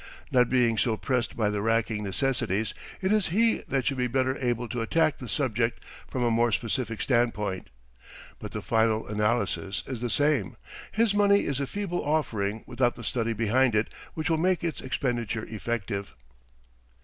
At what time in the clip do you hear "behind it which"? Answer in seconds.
13.33-14.27